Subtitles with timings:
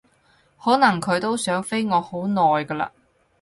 [0.59, 2.89] 可能佢都想飛我好耐㗎喇